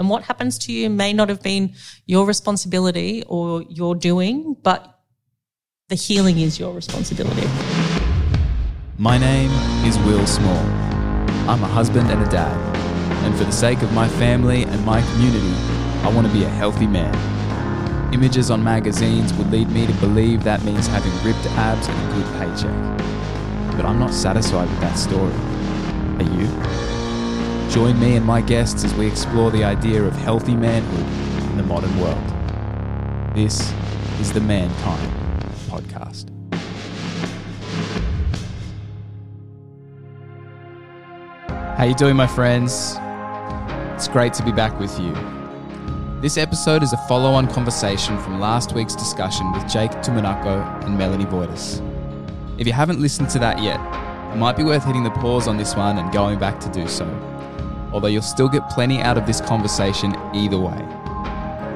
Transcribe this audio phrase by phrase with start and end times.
[0.00, 1.74] And what happens to you may not have been
[2.06, 4.98] your responsibility or your doing, but
[5.90, 7.46] the healing is your responsibility.
[8.96, 9.50] My name
[9.84, 10.56] is Will Small.
[11.50, 12.56] I'm a husband and a dad.
[13.26, 15.52] And for the sake of my family and my community,
[16.02, 17.14] I want to be a healthy man.
[18.14, 22.14] Images on magazines would lead me to believe that means having ripped abs and a
[22.14, 23.76] good paycheck.
[23.76, 25.34] But I'm not satisfied with that story.
[26.16, 26.99] Are you?
[27.70, 31.62] Join me and my guests as we explore the idea of healthy manhood in the
[31.62, 32.18] modern world.
[33.32, 33.72] This
[34.18, 35.12] is the Mankind
[35.68, 36.26] Podcast.
[41.76, 42.96] How you doing, my friends?
[43.94, 45.14] It's great to be back with you.
[46.20, 51.26] This episode is a follow-on conversation from last week's discussion with Jake Tumanako and Melanie
[51.26, 51.80] Wojtas.
[52.58, 53.78] If you haven't listened to that yet,
[54.34, 56.88] it might be worth hitting the pause on this one and going back to do
[56.88, 57.06] so.
[57.92, 60.78] Although you'll still get plenty out of this conversation either way.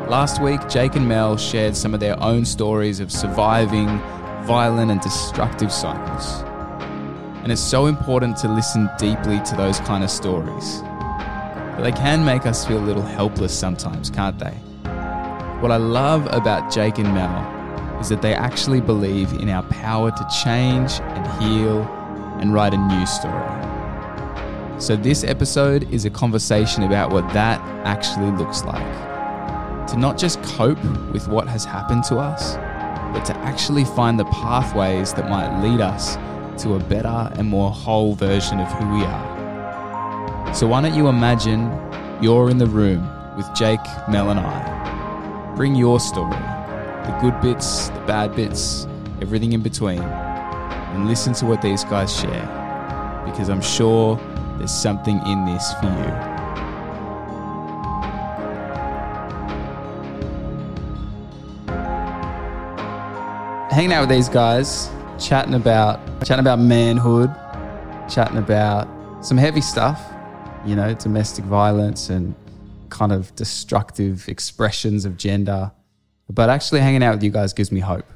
[0.09, 3.87] Last week, Jake and Mel shared some of their own stories of surviving
[4.45, 6.43] violent and destructive cycles.
[7.43, 10.83] And it's so important to listen deeply to those kind of stories.
[10.83, 14.55] But they can make us feel a little helpless sometimes, can't they?
[15.61, 20.11] What I love about Jake and Mel is that they actually believe in our power
[20.11, 21.83] to change and heal
[22.41, 23.74] and write a new story.
[24.85, 29.89] So, this episode is a conversation about what that actually looks like.
[29.89, 30.77] To not just cope
[31.11, 32.57] with what has happened to us,
[33.17, 36.17] but to actually find the pathways that might lead us
[36.63, 40.55] to a better and more whole version of who we are.
[40.55, 41.63] So, why don't you imagine
[42.21, 45.55] you're in the room with Jake, Mel, and I?
[45.57, 48.87] Bring your story the good bits, the bad bits,
[49.23, 54.21] everything in between and listen to what these guys share because I'm sure
[54.59, 56.35] there's something in this for you.
[63.71, 64.89] Hanging out with these guys,
[65.19, 67.31] chatting about chatting about manhood,
[68.09, 68.89] chatting about
[69.25, 70.01] some heavy stuff,
[70.65, 72.35] you know, domestic violence and
[72.91, 75.73] kind of destructive expressions of gender.
[76.31, 78.07] But actually hanging out with you guys gives me hope.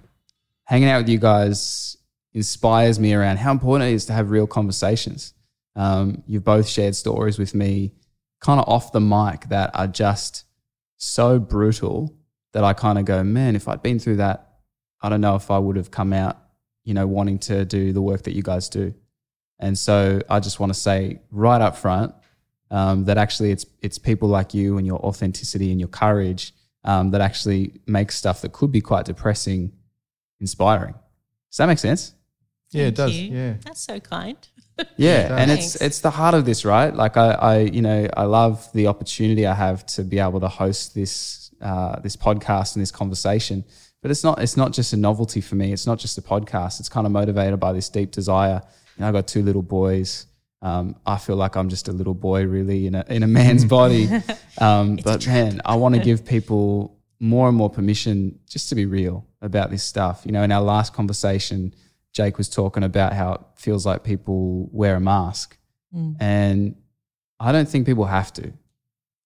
[0.64, 1.96] Hanging out with you guys
[2.32, 5.34] inspires me around how important it is to have real conversations.
[5.78, 7.92] Um, you've both shared stories with me,
[8.40, 10.44] kind of off the mic, that are just
[10.96, 12.14] so brutal
[12.52, 14.56] that I kind of go, man, if I'd been through that,
[15.00, 16.36] I don't know if I would have come out,
[16.82, 18.92] you know, wanting to do the work that you guys do.
[19.60, 22.12] And so I just want to say right up front
[22.70, 27.10] um, that actually it's it's people like you and your authenticity and your courage um,
[27.10, 29.72] that actually makes stuff that could be quite depressing
[30.40, 30.94] inspiring.
[31.50, 32.14] Does that make sense?
[32.70, 33.16] Yeah, it does.
[33.16, 33.36] you.
[33.36, 33.54] Yeah.
[33.64, 34.36] That's so kind.
[34.96, 35.82] Yeah, and it's Thanks.
[35.82, 36.94] it's the heart of this, right?
[36.94, 40.48] Like I, I, you know, I love the opportunity I have to be able to
[40.48, 43.64] host this uh, this podcast and this conversation.
[44.02, 45.72] But it's not it's not just a novelty for me.
[45.72, 46.80] It's not just a podcast.
[46.80, 48.62] It's kind of motivated by this deep desire.
[48.96, 50.26] You know, I've got two little boys.
[50.62, 53.64] Um, I feel like I'm just a little boy, really, in a in a man's
[53.78, 54.08] body.
[54.58, 58.86] Um, but man, I want to give people more and more permission just to be
[58.86, 60.22] real about this stuff.
[60.24, 61.74] You know, in our last conversation,
[62.12, 65.56] Jake was talking about how it feels like people wear a mask.
[65.94, 66.16] Mm.
[66.20, 66.76] And
[67.40, 68.52] I don't think people have to.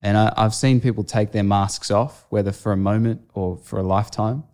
[0.03, 3.79] And I, I've seen people take their masks off, whether for a moment or for
[3.79, 4.45] a lifetime.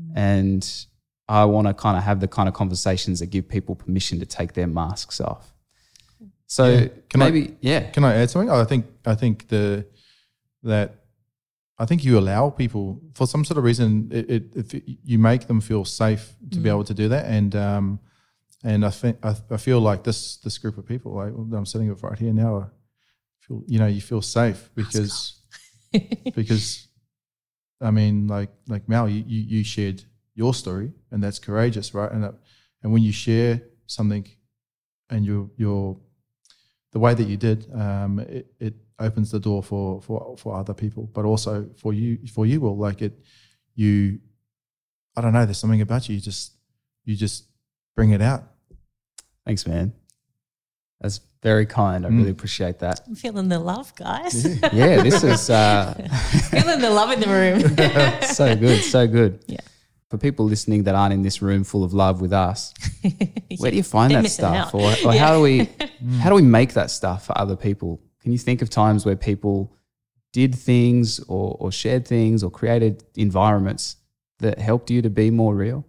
[0.00, 0.12] Mm.
[0.16, 0.86] And
[1.28, 4.26] I want to kind of have the kind of conversations that give people permission to
[4.26, 5.52] take their masks off.
[6.46, 6.88] So Yeah.
[7.08, 7.90] Can I- yeah.
[7.90, 8.50] Can I add something?
[8.50, 9.86] I think I think the
[10.64, 10.96] that
[11.80, 15.46] I think you allow people for some sort of reason it, it, if you make
[15.46, 17.24] them feel safe to be able to do that.
[17.24, 18.00] And um
[18.62, 21.88] and I think I, I feel like this this group of people like I'm sitting
[21.88, 22.66] with right here now I
[23.40, 25.40] feel you know you feel safe because
[26.34, 26.86] because
[27.80, 30.04] I mean like like Mal you, you you shared
[30.34, 32.12] your story and that's courageous right?
[32.12, 32.34] And that,
[32.82, 34.28] and when you share something
[35.08, 35.98] and you you're
[36.92, 40.74] the way that you did, um, it, it opens the door for, for for other
[40.74, 43.18] people, but also for you for you will like it.
[43.74, 44.18] You,
[45.16, 45.44] I don't know.
[45.46, 46.16] There's something about you.
[46.16, 46.52] You just
[47.04, 47.44] you just
[47.96, 48.44] bring it out.
[49.46, 49.92] Thanks, man.
[51.00, 52.04] That's very kind.
[52.04, 52.18] I Mm.
[52.18, 53.00] really appreciate that.
[53.06, 54.44] I'm feeling the love, guys.
[54.72, 55.94] Yeah, this is uh,
[56.50, 58.22] feeling the love in the room.
[58.28, 59.42] so good, so good.
[59.46, 59.60] Yeah.
[60.10, 62.74] For people listening that aren't in this room full of love with us,
[63.58, 64.74] where do you find They're that stuff, out.
[64.74, 65.68] or, or how do we
[66.18, 68.00] how do we make that stuff for other people?
[68.22, 69.72] Can you think of times where people
[70.32, 73.96] did things or, or shared things or created environments
[74.38, 75.86] that helped you to be more real?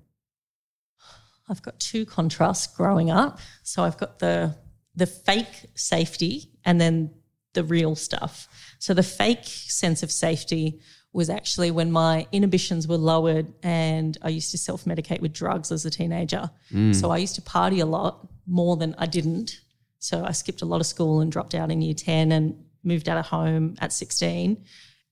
[1.50, 3.40] I've got two contrasts growing up.
[3.64, 4.56] So I've got the
[4.96, 7.12] the fake safety and then
[7.54, 8.48] the real stuff.
[8.80, 10.80] So the fake sense of safety
[11.14, 15.72] was actually when my inhibitions were lowered and I used to self medicate with drugs
[15.72, 16.50] as a teenager.
[16.72, 16.96] Mm.
[16.96, 19.60] So I used to party a lot more than I didn't.
[20.02, 23.08] So I skipped a lot of school and dropped out in year 10 and moved
[23.08, 24.66] out of home at 16.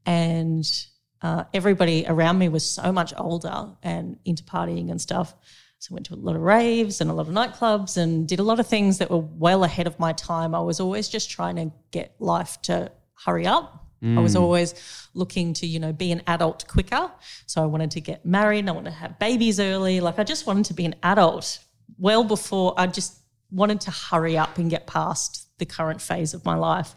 [0.06, 0.86] And
[1.22, 5.36] uh, everybody around me was so much older and into partying and stuff.
[5.78, 8.40] So I went to a lot of raves and a lot of nightclubs and did
[8.40, 10.56] a lot of things that were well ahead of my time.
[10.56, 13.86] I was always just trying to get life to hurry up.
[14.18, 14.74] I was always
[15.14, 17.12] looking to, you know, be an adult quicker.
[17.46, 20.00] So I wanted to get married and I wanted to have babies early.
[20.00, 21.60] Like I just wanted to be an adult
[21.98, 23.20] well before I just
[23.52, 26.96] wanted to hurry up and get past the current phase of my life.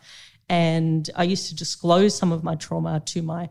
[0.49, 3.49] And I used to disclose some of my trauma to my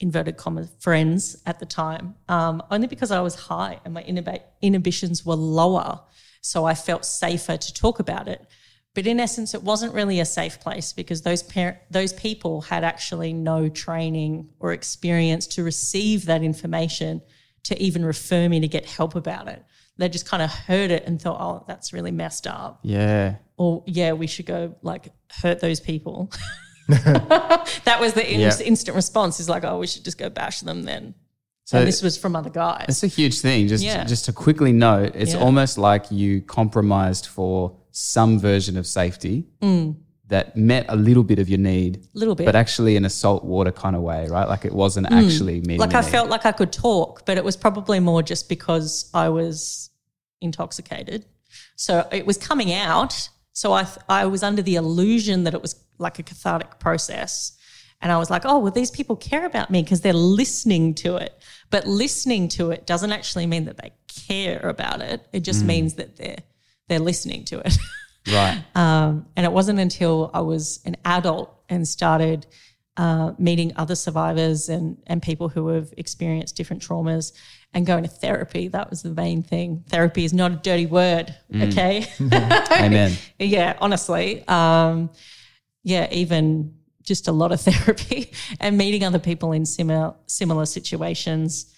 [0.00, 4.42] inverted commas friends at the time, um, only because I was high and my inhibi-
[4.60, 6.00] inhibitions were lower.
[6.40, 8.46] So I felt safer to talk about it.
[8.94, 12.84] But in essence, it wasn't really a safe place because those par- those people had
[12.84, 17.20] actually no training or experience to receive that information
[17.64, 19.64] to even refer me to get help about it.
[19.96, 23.36] They just kind of heard it and thought, "Oh, that's really messed up," Yeah.
[23.56, 25.12] or "Yeah, we should go like
[25.42, 26.30] hurt those people."
[26.88, 28.58] that was the in- Yeah.
[28.60, 29.40] instant response.
[29.40, 31.14] Is like, "Oh, we should just go bash them then."
[31.66, 32.84] So and this was from other guys.
[32.88, 33.68] It's a huge thing.
[33.68, 34.04] Just Yeah.
[34.04, 35.40] just to quickly note, it's Yeah.
[35.40, 39.94] almost like you compromised for some version of safety mm.
[40.28, 42.08] That met a little bit of your need, A Mm.
[42.14, 42.46] little bit.
[42.46, 44.48] but actually in a saltwater kind of way, right?
[44.48, 45.76] Like it wasn't actually meeting.
[45.76, 45.80] Mm.
[45.80, 46.10] like I need.
[46.10, 49.90] felt like I could talk, but it was probably more just because I was
[50.40, 51.24] intoxicated.
[51.76, 53.28] So it was coming out.
[53.52, 57.52] So I th- I was under the illusion that it was like a cathartic process.
[58.00, 61.16] And I was like, oh, well, these people care about me because they're listening to
[61.16, 61.40] it.
[61.70, 63.92] But listening to it doesn't actually mean that they
[64.26, 65.26] care about it.
[65.32, 66.38] It just means that they're
[66.88, 67.76] they're listening to it.
[68.28, 68.64] right.
[68.74, 72.46] Um, and it wasn't until I was an adult and started
[72.96, 77.32] uh, meeting other survivors and, and people who have experienced different traumas
[77.72, 78.68] and going to therapy.
[78.68, 79.84] That was the main thing.
[79.88, 82.06] Therapy is not a dirty word, okay?
[82.20, 83.12] Amen.
[83.38, 84.46] yeah, honestly.
[84.46, 85.10] Um,
[85.82, 91.72] yeah, even just a lot of therapy and meeting other people in similar similar situations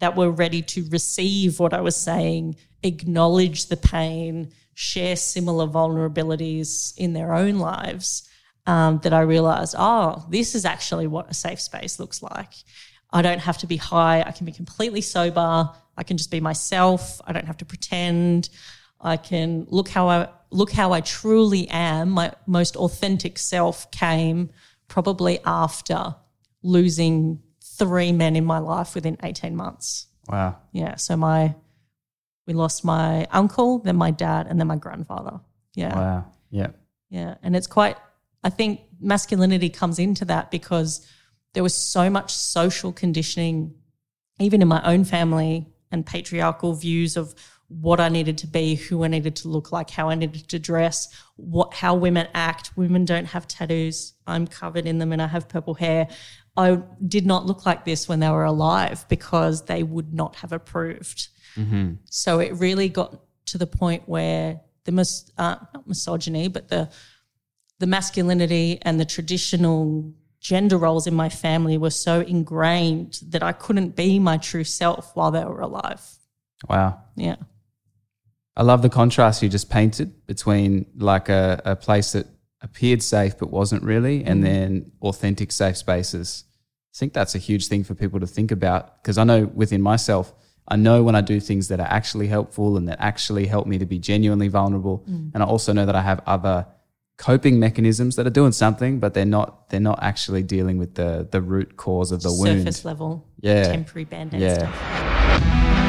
[0.00, 6.96] that were ready to receive what I was saying, acknowledge the pain, share similar vulnerabilities
[6.96, 8.28] in their own lives.
[8.68, 12.52] Um, that I realized, oh, this is actually what a safe space looks like.
[13.12, 14.22] I don't have to be high.
[14.22, 15.70] I can be completely sober.
[15.96, 17.20] I can just be myself.
[17.24, 18.48] I don't have to pretend.
[19.00, 22.10] I can look how I look how I truly am.
[22.10, 24.50] My most authentic self came
[24.88, 26.14] probably after
[26.62, 30.06] losing three men in my life within 18 months.
[30.28, 30.58] Wow.
[30.72, 30.96] Yeah.
[30.96, 31.54] So my
[32.46, 35.40] we lost my uncle, then my dad, and then my grandfather.
[35.74, 35.94] Yeah.
[35.94, 36.24] Wow.
[36.50, 36.68] Yeah.
[37.10, 37.34] Yeah.
[37.42, 37.96] And it's quite,
[38.44, 41.06] I think masculinity comes into that because
[41.54, 43.74] there was so much social conditioning,
[44.38, 47.34] even in my own family, and patriarchal views of
[47.68, 50.58] what I needed to be, who I needed to look like, how I needed to
[50.58, 52.76] dress, what how women act.
[52.76, 54.14] Women don't have tattoos.
[54.26, 56.08] I'm covered in them and I have purple hair.
[56.56, 60.52] I did not look like this when they were alive because they would not have
[60.52, 61.28] approved.
[62.10, 66.90] So it really got to the point where the mis- uh, not misogyny, but the
[67.78, 73.52] the masculinity and the traditional gender roles in my family were so ingrained that I
[73.52, 76.00] couldn't be my true self while they were alive.
[76.68, 77.02] Wow.
[77.16, 77.36] Yeah.
[78.56, 82.26] I love the contrast you just painted between like a, a place that
[82.62, 86.44] appeared safe but wasn't really, and then authentic safe spaces.
[86.94, 89.82] I think that's a huge thing for people to think about because I know within
[89.82, 90.32] myself,
[90.68, 93.78] I know when I do things that are actually helpful and that actually help me
[93.78, 95.04] to be genuinely vulnerable.
[95.08, 95.30] Mm.
[95.34, 96.66] And I also know that I have other
[97.18, 101.26] coping mechanisms that are doing something, but they're not they're not actually dealing with the
[101.30, 102.60] the root cause of the wound.
[102.60, 103.62] Surface level, Yeah.
[103.64, 104.54] temporary band-aid Yeah.
[104.58, 105.86] stuff.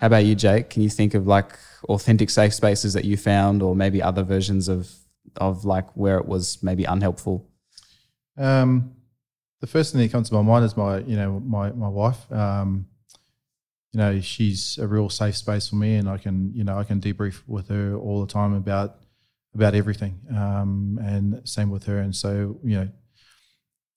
[0.00, 0.68] How about you, Jake?
[0.68, 1.52] Can you think of like
[1.88, 4.90] authentic safe spaces that you found, or maybe other versions of
[5.36, 7.48] of like where it was maybe unhelpful?
[8.36, 8.94] Um,
[9.60, 12.30] the first thing that comes to my mind is my, you know, my my wife.
[12.32, 12.86] Um,
[13.92, 16.84] you know, she's a real safe space for me, and I can, you know, I
[16.84, 18.96] can debrief with her all the time about
[19.54, 20.18] about everything.
[20.34, 22.88] Um, and same with her, and so you know,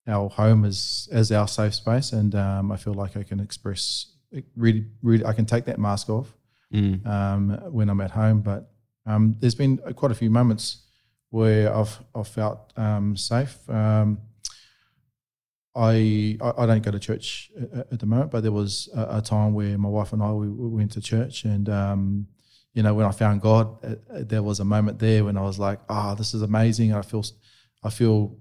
[0.08, 4.12] our home is as our safe space, and um, I feel like I can express
[4.56, 5.26] really, really.
[5.26, 6.36] I can take that mask off
[6.76, 7.08] Mm.
[7.08, 8.42] um, when I'm at home.
[8.42, 8.70] But
[9.06, 10.84] um, there's been quite a few moments
[11.30, 13.58] where I've I've felt um, safe.
[13.70, 14.20] Um,
[15.76, 19.22] I, I don't go to church at, at the moment, but there was a, a
[19.22, 22.28] time where my wife and I we, we went to church, and um,
[22.74, 25.42] you know when I found God, uh, uh, there was a moment there when I
[25.42, 26.94] was like, ah, oh, this is amazing.
[26.94, 27.24] I feel
[27.84, 28.38] I feel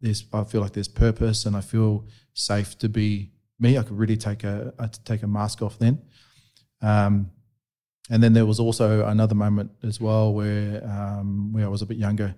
[0.00, 3.78] there's I feel like there's purpose, and I feel safe to be me.
[3.78, 6.02] I could really take a, a take a mask off then.
[6.82, 7.30] Um,
[8.10, 11.86] and then there was also another moment as well where um, where I was a
[11.86, 12.34] bit younger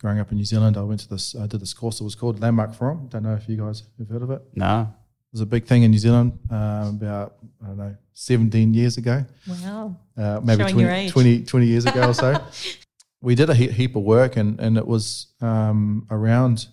[0.00, 2.00] growing up in New Zealand, I went to this, I did this course.
[2.00, 3.06] It was called Landmark Forum.
[3.08, 4.42] Don't know if you guys have heard of it.
[4.54, 4.82] No.
[4.82, 8.96] It was a big thing in New Zealand uh, about, I don't know, 17 years
[8.96, 9.24] ago.
[9.46, 9.96] Wow.
[10.16, 12.42] Uh, maybe 20, 20, 20, years ago or so.
[13.20, 16.66] we did a he- heap of work and, and it was um, around,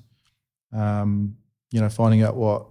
[0.73, 1.35] um,
[1.71, 2.65] you know, finding out what,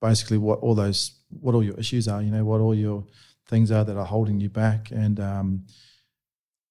[0.00, 3.04] basically what all those, what all your issues are, you know, what all your
[3.50, 4.90] things are that are holding you back.
[4.90, 5.66] And, um,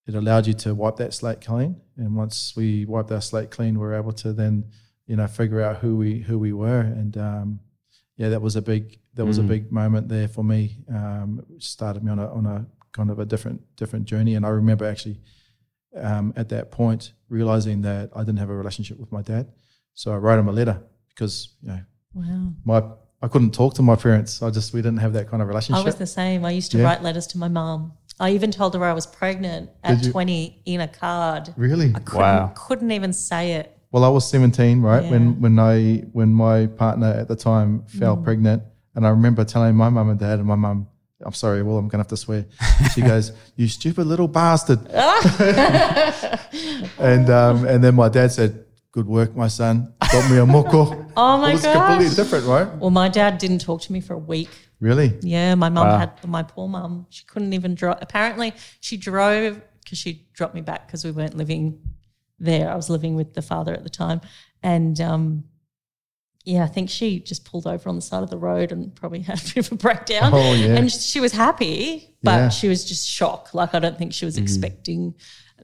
[0.10, 1.80] it allowed you to wipe that slate clean.
[1.96, 4.66] And once we wiped our slate clean, we were able to then,
[5.06, 6.80] you know, figure out who we who we were.
[6.80, 7.60] And um,
[8.18, 9.46] yeah, that was a big that was mm.
[9.46, 10.80] a big moment there for me.
[10.90, 14.34] Um, it started me on a on a kind of a different different journey.
[14.34, 15.22] And I remember actually
[15.96, 19.52] um, at that point realizing that I didn't have a relationship with my dad.
[19.94, 21.82] So I wrote him a letter because you know
[22.16, 22.54] wow.
[22.66, 22.82] my
[23.22, 24.42] I couldn't talk to my parents.
[24.42, 25.82] I just we didn't have that kind of relationship.
[25.82, 26.46] I was the same.
[26.46, 26.86] I used to yeah.
[26.86, 27.94] write letters to my mom.
[28.20, 31.54] I even told her I was pregnant at 20 in a card.
[31.56, 31.94] Really?
[31.96, 32.54] I couldn't, wow.
[32.56, 33.78] couldn't even say it.
[33.92, 35.04] Well, I was 17, right?
[35.04, 35.12] Yeah.
[35.12, 38.24] When when I when my partner at the time fell mm.
[38.24, 38.64] pregnant,
[38.96, 40.88] and I remember telling my mum and dad, and my mum,
[41.22, 42.46] I'm sorry, well, I'm gonna have to swear.
[42.94, 44.80] She goes, "You stupid little bastard,"
[47.00, 49.94] and um, and then my dad said, "Good work, my son.
[50.12, 51.56] Got me a moko." oh my god!
[51.56, 52.78] It's completely different, right?
[52.78, 54.50] Well, my dad didn't talk to me for a week.
[54.80, 55.18] Really?
[55.22, 55.98] Yeah, my mum wow.
[55.98, 57.06] had my poor mum.
[57.10, 58.00] She couldn't even drive.
[58.02, 61.80] Apparently, she drove because she dropped me back because we weren't living
[62.40, 62.72] there.
[62.72, 64.22] I was living with the father at the time,
[64.64, 65.44] and um,
[66.46, 69.22] yeah, I think she just pulled over on the side of the road and probably
[69.24, 70.32] had a bit of a breakdown.
[70.34, 72.50] Oh yeah, and she was happy, but yeah.
[72.50, 73.54] she was just shocked.
[73.54, 74.44] Like I don't think she was mm.
[74.44, 75.16] expecting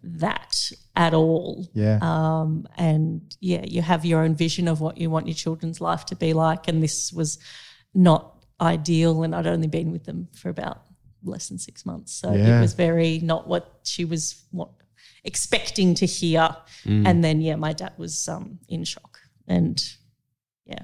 [0.03, 1.69] that at all.
[1.73, 1.99] Yeah.
[2.01, 6.05] Um, and yeah, you have your own vision of what you want your children's life
[6.07, 7.39] to be like, and this was
[7.93, 10.83] not ideal, and I'd only been with them for about
[11.23, 12.13] less than six months.
[12.13, 12.57] So yeah.
[12.57, 14.69] it was very not what she was what,
[15.23, 16.55] expecting to hear.
[16.85, 17.07] Mm.
[17.07, 19.83] And then yeah, my dad was um, in shock, and
[20.65, 20.83] yeah,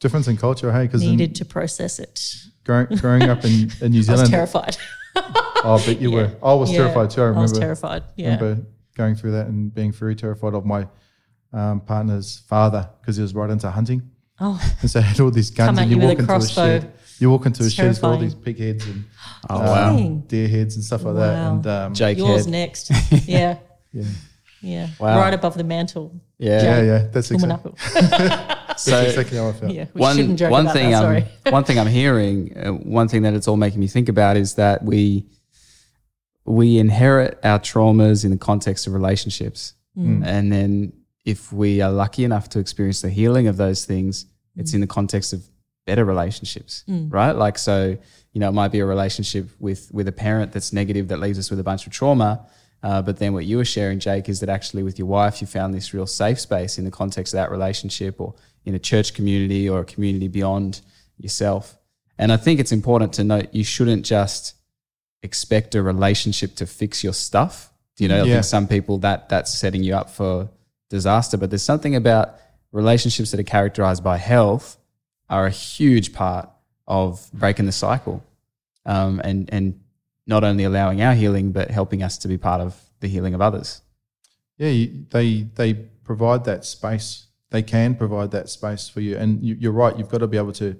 [0.00, 0.72] difference in culture.
[0.72, 2.22] Hey, because needed to process it.
[2.64, 4.76] Growing, growing up in, in New Zealand, I was terrified.
[5.64, 6.16] oh, but you yeah.
[6.16, 6.36] were.
[6.42, 6.78] I was yeah.
[6.78, 7.20] terrified too.
[7.20, 7.40] I remember.
[7.40, 8.04] I was terrified.
[8.16, 8.36] Yeah.
[8.36, 10.86] remember going through that and being very terrified of my
[11.52, 14.02] um, partner's father because he was right into hunting.
[14.40, 14.60] Oh.
[14.80, 17.46] And so I had all these guns, and you walk into a shed you walk
[17.46, 19.04] into a shed with all these pig heads and
[19.48, 20.22] oh, wow.
[20.26, 21.20] deer heads and stuff like wow.
[21.20, 21.50] that.
[21.50, 22.52] And um, Jake yours head.
[22.52, 22.90] next.
[23.26, 23.58] Yeah.
[23.92, 24.04] yeah.
[24.62, 24.88] Yeah.
[24.98, 25.18] Wow.
[25.18, 26.20] Right above the mantle.
[26.38, 26.62] Yeah.
[26.62, 27.06] Yeah, yeah.
[27.10, 27.72] That's exactly.
[28.76, 29.72] so exactly how I felt.
[29.72, 33.48] Yeah, one, one thing that, I'm one thing I'm hearing, uh, one thing that it's
[33.48, 35.26] all making me think about is that we
[36.44, 40.24] we inherit our traumas in the context of relationships, mm.
[40.24, 40.92] and then
[41.24, 44.28] if we are lucky enough to experience the healing of those things, mm.
[44.60, 45.42] it's in the context of
[45.84, 47.12] better relationships, mm.
[47.12, 47.32] right?
[47.32, 47.96] Like, so,
[48.32, 51.38] you know, it might be a relationship with, with a parent that's negative that leaves
[51.38, 52.46] us with a bunch of trauma.
[52.82, 55.46] Uh, but then what you were sharing, Jake, is that actually with your wife, you
[55.46, 59.14] found this real safe space in the context of that relationship or in a church
[59.14, 60.80] community or a community beyond
[61.18, 61.78] yourself.
[62.18, 64.54] And I think it's important to note you shouldn't just
[65.22, 67.72] expect a relationship to fix your stuff.
[67.98, 70.50] You know, I think some people that that's setting you up for
[70.90, 72.36] disaster, but there's something about
[72.72, 74.76] relationships that are characterized by health
[75.30, 76.48] are a huge part
[76.86, 78.22] of breaking the cycle
[78.84, 79.80] um, and, and
[80.26, 83.40] not only allowing our healing, but helping us to be part of the healing of
[83.40, 83.82] others.
[84.58, 87.26] Yeah, you, they, they provide that space.
[87.50, 89.16] They can provide that space for you.
[89.16, 90.76] And you, are right, you've got to be able to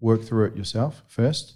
[0.00, 1.54] work through it yourself first.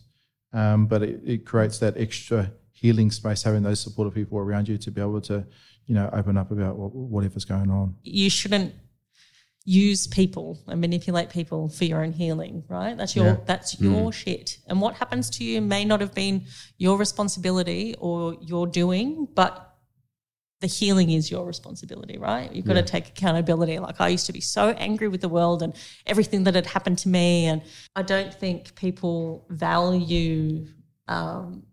[0.53, 4.77] Um, but it, it creates that extra healing space, having those supportive people around you
[4.77, 5.47] to be able to,
[5.87, 7.95] you know, open up about whatever's going on.
[8.03, 8.75] You shouldn't
[9.65, 12.97] use people and manipulate people for your own healing, right?
[12.97, 13.37] That's your yeah.
[13.47, 13.93] that's mm.
[13.93, 14.59] your shit.
[14.67, 16.47] And what happens to you may not have been
[16.79, 19.69] your responsibility or your doing, but
[20.61, 22.53] the healing is your responsibility, right?
[22.53, 22.83] You've got yeah.
[22.83, 23.79] to take accountability.
[23.79, 25.75] Like I used to be so angry with the world and
[26.07, 27.63] everything that had happened to me, and
[27.95, 30.67] I don't think people value
[31.09, 31.65] um,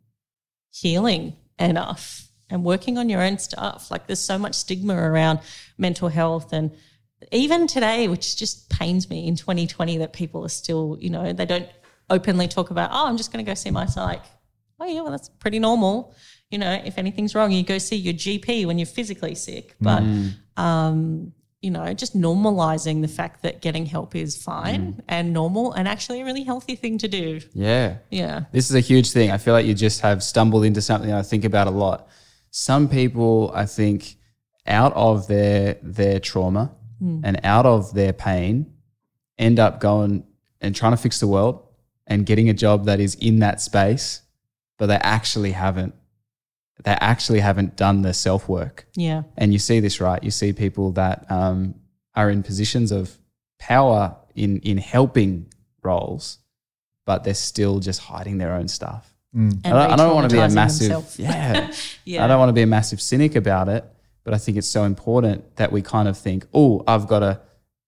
[0.71, 3.89] healing enough and working on your own stuff.
[3.89, 5.39] Like there's so much stigma around
[5.77, 6.71] mental health and
[7.31, 11.45] even today, which just pains me in 2020 that people are still, you know, they
[11.45, 11.69] don't
[12.09, 14.23] openly talk about, oh, I'm just going to go see my psych.
[14.79, 16.15] Oh, yeah, well, that's pretty normal.
[16.49, 19.75] You know, if anything's wrong, you go see your GP when you're physically sick.
[19.79, 20.33] But mm.
[20.57, 25.87] um, you know, just normalizing the fact that getting help is fine and normal and
[25.87, 27.41] actually a really healthy thing to do.
[27.53, 27.97] Yeah.
[28.09, 28.45] Yeah.
[28.53, 29.29] This is a huge thing.
[29.29, 32.07] I feel like you just have stumbled into something I think about a lot.
[32.51, 34.15] Some people, I think,
[34.65, 38.73] out of their their trauma and out of their pain,
[39.37, 40.23] end up going
[40.61, 41.65] and trying to fix the world
[42.07, 44.21] and getting a job that is in that space,
[44.77, 45.95] but they actually haven't.
[46.83, 48.87] They actually haven't done the self work.
[48.95, 49.23] Yeah.
[49.37, 50.23] And you see this, right?
[50.23, 51.75] You see people that um,
[52.15, 53.17] are in positions of
[53.59, 55.51] power in in helping
[55.83, 56.39] roles,
[57.05, 59.13] but they're still just hiding their own stuff.
[59.33, 61.71] And I don't, I don't want to be a massive, yeah.
[62.05, 62.25] Yeah.
[62.25, 63.85] I don't want to be a massive cynic about it,
[64.29, 67.41] but I think it's so important that we kind of think, oh, I've got a,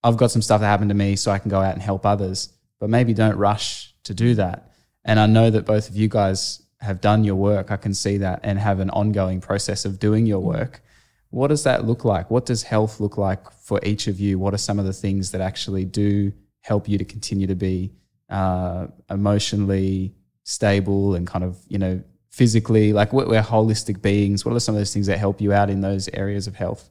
[0.03, 2.03] I've got some stuff that happened to me, so I can go out and help
[2.03, 2.49] others.
[2.79, 4.71] But maybe don't rush to do that.
[5.05, 7.69] And I know that both of you guys have done your work.
[7.69, 10.81] I can see that and have an ongoing process of doing your work.
[11.29, 12.31] What does that look like?
[12.31, 14.39] What does health look like for each of you?
[14.39, 17.91] What are some of the things that actually do help you to continue to be
[18.29, 22.01] uh, emotionally stable and kind of, you know,
[22.31, 22.93] physically?
[22.93, 24.43] Like we're, we're holistic beings.
[24.43, 26.89] What are some of those things that help you out in those areas of health?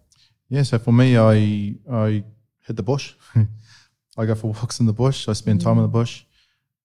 [0.49, 2.25] Yeah, so for me, I I
[2.67, 3.15] hit the bush.
[4.19, 5.29] I go for walks in the bush.
[5.29, 6.25] I spend time in the bush.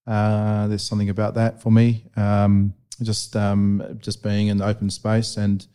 [0.08, 2.06] Uh, there's something about that for me.
[2.16, 5.66] Um, just um, just being in the open space, and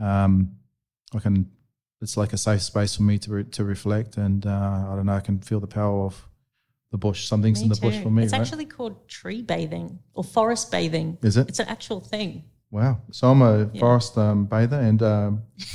[0.00, 0.56] um,
[1.14, 1.50] I can.
[2.02, 5.06] It's like a safe space for me to re- to reflect, and uh, I don't
[5.06, 5.14] know.
[5.14, 6.28] I can feel the power of
[6.94, 7.20] the bush.
[7.32, 8.40] Something's in the bush for me, It's right?
[8.42, 11.08] actually called tree bathing or forest bathing.
[11.22, 11.48] Is it?
[11.50, 12.30] It's an actual thing.
[12.70, 12.94] Wow.
[13.10, 15.30] So I'm a forest um, bather, and um,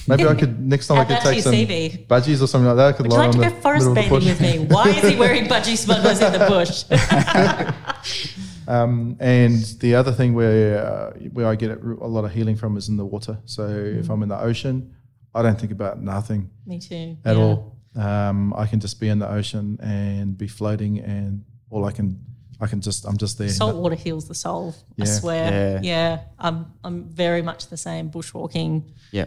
[0.08, 2.08] maybe I could next time I could take some CV.
[2.08, 2.88] budgies or something like that.
[2.92, 4.60] I could Would you lie like to on go the forest middle of the bathing
[4.62, 4.76] with me?
[4.76, 6.74] Why is he wearing budgie smugglers in the bush?
[8.78, 12.78] Um, and the other thing where uh, where I get a lot of healing from
[12.78, 13.36] is in the water.
[13.46, 14.00] So Mm.
[14.02, 14.94] if I'm in the ocean,
[15.34, 17.18] I don't think about nothing Me too.
[17.26, 17.42] at yeah.
[17.42, 17.79] all.
[17.96, 22.20] Um, I can just be in the ocean and be floating, and all I can
[22.62, 23.50] I can just I'm just there.
[23.50, 24.76] Salt water heals the soul.
[25.00, 25.52] I swear.
[25.52, 25.80] Yeah.
[25.82, 26.20] Yeah.
[26.38, 28.10] I'm I'm very much the same.
[28.12, 29.26] Bushwalking, Yeah.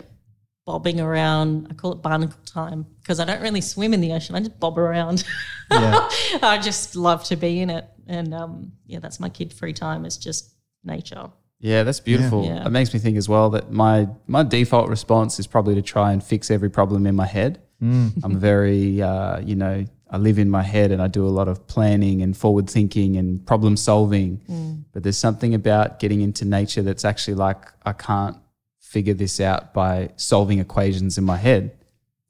[0.66, 1.68] bobbing around.
[1.70, 4.34] I call it barnacle time because I don't really swim in the ocean.
[4.36, 5.24] I just bob around.
[5.70, 6.08] Yeah.
[6.42, 7.86] I just love to be in it.
[8.06, 10.04] And um, yeah, that's my kid free time.
[10.04, 11.30] It's just nature.
[11.58, 12.44] Yeah, that's beautiful.
[12.44, 12.66] Yeah.
[12.66, 16.12] It makes me think as well that my my default response is probably to try
[16.12, 17.61] and fix every problem in my head.
[17.82, 21.48] I'm very, uh, you know, I live in my head and I do a lot
[21.48, 24.84] of planning and forward thinking and problem solving.
[24.92, 28.36] But there's something about getting into nature that's actually like I can't
[28.80, 31.72] figure this out by solving equations in my head.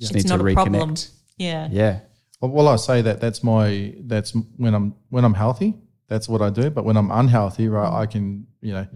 [0.01, 0.55] Just It's need to a reconnect.
[0.55, 0.95] problem.
[1.37, 1.69] Yeah.
[1.71, 2.01] Yeah.
[2.41, 5.75] Well, well, I say that that's my that's when I'm when I'm healthy.
[6.09, 6.71] That's what I do.
[6.71, 8.87] But when I'm unhealthy, right, I can you know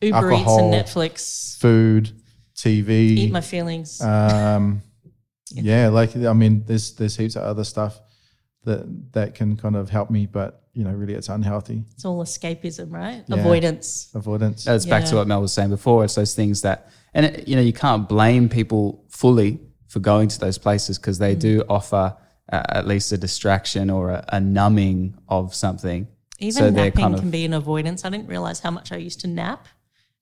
[0.00, 0.58] Uber Alcohol.
[0.58, 0.72] Eats and
[1.12, 1.58] Netflix.
[1.58, 2.10] food,
[2.54, 4.00] TV, Eat my feelings.
[4.00, 4.82] um,
[5.62, 8.00] yeah, like I mean, there's there's heaps of other stuff
[8.64, 12.22] that that can kind of help me, but you know, really, it's unhealthy it's all
[12.24, 13.22] escapism, right?
[13.28, 13.36] Yeah.
[13.36, 14.10] Avoidance.
[14.14, 14.64] avoidance.
[14.64, 16.04] That's back to what Mel was saying before.
[16.04, 20.28] It's those things that, and it, you know, you can't blame people fully for going
[20.28, 22.16] to those places because they do offer
[22.52, 26.08] uh, at least a distraction or a, a numbing of something.
[26.40, 28.04] Even So napping kind of- can be an avoidance.
[28.04, 29.68] I didn't realize how much I used to nap,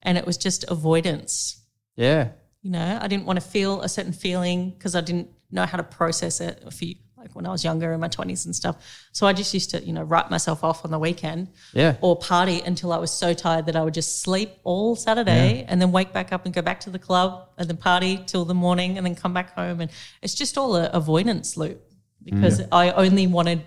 [0.03, 1.63] and it was just avoidance.
[1.97, 2.29] Yeah,
[2.63, 5.77] You know, I didn't want to feel a certain feeling because I didn't know how
[5.77, 6.63] to process it.
[6.65, 8.77] A few, like when I was younger in my twenties and stuff.
[9.13, 12.17] So I just used to, you know, write myself off on the weekend yeah, or
[12.17, 15.93] party until I was so tired that I would just sleep all Saturday and then
[15.93, 18.97] wake back up and go back to the club and then party till the morning
[18.97, 19.81] and then come back home.
[19.81, 19.91] And
[20.23, 21.83] it's just all a avoidance loop
[22.25, 23.65] because I only wanted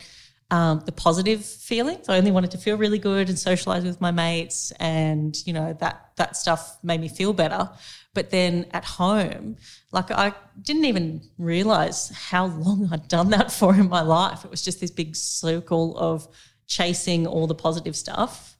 [0.51, 2.07] um, the positive feelings.
[2.07, 5.73] I only wanted to feel really good and socialize with my mates, and you know
[5.79, 7.69] that that stuff made me feel better.
[8.15, 9.57] But then at home,
[9.91, 14.43] like I didn't even realize how long I'd done that for in my life.
[14.45, 16.27] It was just this big circle of
[16.65, 18.57] chasing all the positive stuff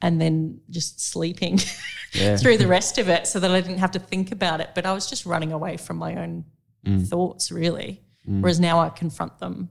[0.00, 1.58] and then just sleeping
[2.14, 2.36] Yeah.
[2.36, 4.70] through the rest of it so that I didn't have to think about it.
[4.74, 6.44] But I was just running away from my own
[7.06, 8.00] thoughts, really.
[8.26, 9.68] Whereas now I confront them.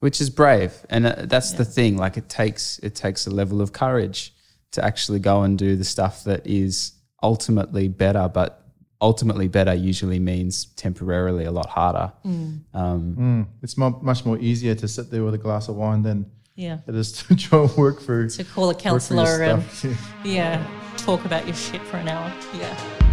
[0.00, 1.96] which is brave, and uh, that's the thing.
[1.98, 4.32] Like it takes it takes a level of courage
[4.72, 8.58] to actually go and do the stuff that is ultimately better, but
[9.00, 12.12] ultimately better usually means temporarily a lot harder.
[12.74, 16.26] Um, It's mu much more easier to sit there with a glass of wine than
[16.54, 16.78] Yeah.
[16.86, 18.28] it is to try and work through.
[18.30, 20.14] To call a work through your counselor and stuff.
[20.24, 20.64] yeah,
[20.96, 22.32] talk about your shit for an hour.
[22.54, 23.11] Yeah.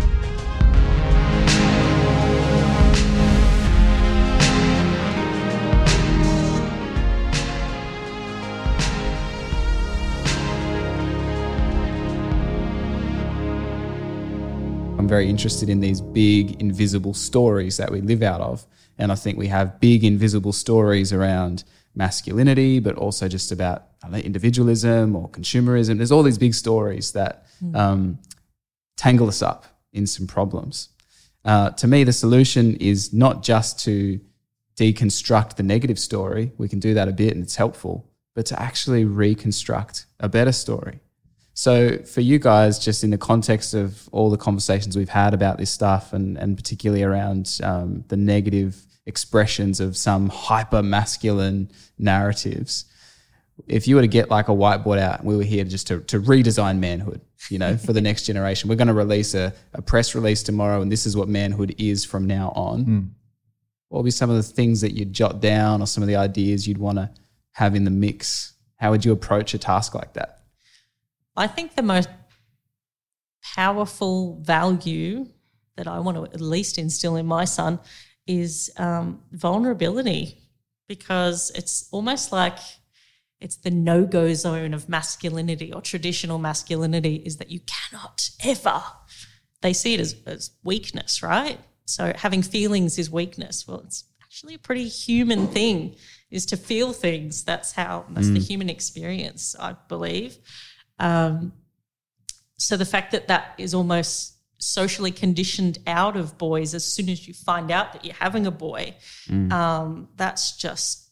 [15.10, 18.66] Very interested in these big invisible stories that we live out of
[19.00, 21.64] And I think we have big invisible stories around
[21.96, 25.98] masculinity, but also just about know, individualism or consumerism.
[25.98, 28.20] There's all these big stories that um,
[28.98, 30.90] tangle us up in some problems.
[31.46, 34.20] Uh, to me, the solution is not just to
[34.76, 36.52] deconstruct the negative story.
[36.58, 40.52] We can do that a bit and it's helpful, but to actually reconstruct a better
[40.52, 41.00] story.
[41.60, 45.58] So, for you guys, just in the context of all the conversations we've had about
[45.58, 52.86] this stuff, and, and particularly around um, the negative expressions of some hyper masculine narratives,
[53.68, 56.22] if you were to get like a whiteboard out, we were here just to, to
[56.22, 57.20] redesign manhood,
[57.50, 58.70] you know, for the next generation.
[58.70, 62.06] We're going to release a, a press release tomorrow, and this is what manhood is
[62.06, 62.86] from now on.
[62.86, 63.10] Mm.
[63.90, 66.16] What would be some of the things that you'd jot down or some of the
[66.16, 67.12] ideas you'd want to
[67.52, 68.54] have in the mix?
[68.78, 70.39] How would you approach a task like that?
[71.40, 72.10] I think the most
[73.56, 75.28] powerful value
[75.78, 77.80] that I want to at least instill in my son
[78.28, 80.38] is um, vulnerability
[80.90, 82.58] because it's almost like
[83.40, 88.84] it's the no go zone of masculinity or traditional masculinity is that you cannot ever.
[89.62, 91.58] They see it as, as weakness, right?
[91.86, 93.66] So having feelings is weakness.
[93.66, 95.96] Well, it's actually a pretty human thing
[96.30, 97.46] is to feel things.
[97.46, 98.34] That's how, that's mm.
[98.34, 100.38] the human experience, I believe.
[101.00, 101.54] Um,
[102.58, 107.28] so the fact that that is almost socially conditioned out of boys as soon as
[107.28, 108.96] you find out that you're having a boy,
[109.28, 109.52] mm.
[109.52, 111.10] um, that's just,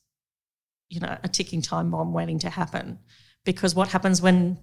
[0.90, 3.00] you know, a ticking time bomb waiting to happen.
[3.46, 4.58] Because what happens when,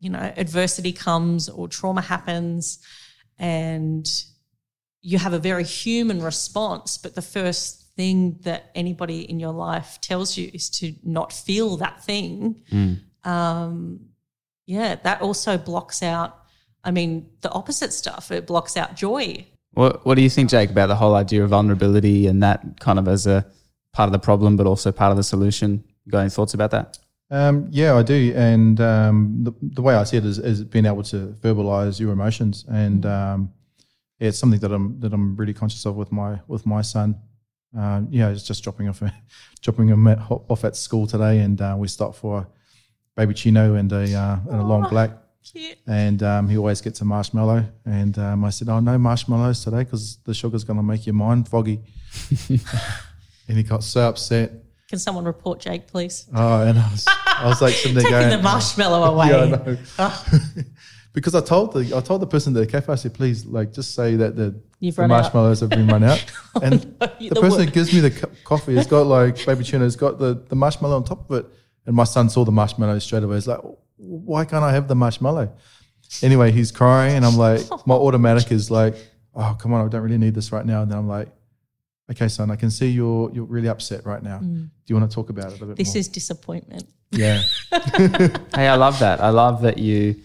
[0.00, 2.80] you know, adversity comes or trauma happens
[3.38, 4.08] and
[5.00, 9.98] you have a very human response, but the first thing that anybody in your life
[10.00, 12.62] tells you is to not feel that thing.
[12.72, 13.00] Mm.
[13.28, 14.00] Um,
[14.66, 16.38] yeah, that also blocks out,
[16.84, 18.30] I mean, the opposite stuff.
[18.30, 19.46] It blocks out joy.
[19.72, 22.98] What, what do you think, Jake, about the whole idea of vulnerability and that kind
[22.98, 23.46] of as a
[23.92, 25.84] part of the problem, but also part of the solution?
[26.10, 26.98] got any thoughts about that?
[27.30, 28.32] Um, yeah, I do.
[28.34, 32.12] And um, the, the way I see it is, is being able to verbalize your
[32.12, 32.64] emotions.
[32.68, 33.52] And um,
[34.18, 37.16] yeah, it's something that I'm that I'm really conscious of with my with my son.
[37.78, 39.02] Uh, yeah, it's just dropping off
[39.62, 42.48] dropping him at, off at school today, and uh, we stopped for
[43.18, 45.10] babyccino and a uh, and a long oh, black.
[45.52, 45.78] Cute.
[45.86, 47.64] And um, he always gets a marshmallow.
[47.84, 51.14] And um, I said, "Oh, no marshmallows today because the sugar's going to make your
[51.14, 51.80] mind foggy."
[52.48, 54.52] and he got so upset.
[54.88, 56.26] Can someone report Jake, please?
[56.34, 59.28] Oh, and I was, I was like sitting there Taking going, the marshmallow away.
[59.30, 59.78] yeah, I know.
[59.98, 60.26] Oh.
[61.12, 63.72] because I told the I told the person at the cafe, I said, please, like,
[63.72, 65.70] just say that the, the marshmallows out.
[65.70, 66.24] have been run out.
[66.54, 69.44] oh, and no, the, the person that gives me the co- coffee has got like
[69.44, 71.46] baby tuna has got the, the marshmallow on top of it.
[71.88, 73.36] And my son saw the marshmallow straight away.
[73.36, 73.60] He's like,
[73.96, 75.50] why can't I have the marshmallow?
[76.22, 78.94] Anyway, he's crying, and I'm like, my automatic is like,
[79.34, 80.82] oh, come on, I don't really need this right now.
[80.82, 81.28] And then I'm like,
[82.10, 84.38] okay, son, I can see you're you're really upset right now.
[84.38, 84.64] Mm.
[84.64, 86.00] Do you want to talk about it a bit this more?
[86.00, 86.84] is disappointment.
[87.10, 87.40] Yeah.
[87.72, 89.22] hey, I love that.
[89.22, 90.16] I love that you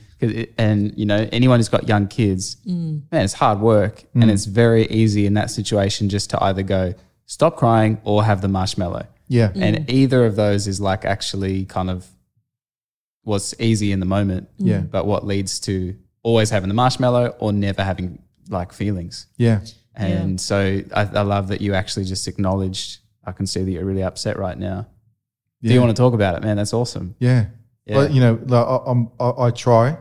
[0.58, 3.02] and you know anyone who's got young kids, mm.
[3.10, 4.22] man, it's hard work, mm.
[4.22, 6.94] and it's very easy in that situation just to either go
[7.26, 9.08] stop crying or have the marshmallow.
[9.28, 9.50] Yeah.
[9.50, 9.62] Mm.
[9.62, 12.06] And either of those is like actually kind of
[13.24, 14.50] what's easy in the moment.
[14.58, 14.80] Yeah.
[14.80, 19.28] But what leads to always having the marshmallow or never having like feelings.
[19.38, 19.62] Yeah.
[19.96, 20.38] And yeah.
[20.38, 24.04] so I, I, love that you actually just acknowledged, I can see that you're really
[24.04, 24.88] upset right now.
[25.62, 25.70] Yeah.
[25.70, 26.58] Do you want to talk about it, man?
[26.58, 27.16] That's awesome.
[27.20, 27.46] Yeah.
[27.86, 27.98] yeah.
[27.98, 29.98] Well, you know, like I, I'm, I, I try.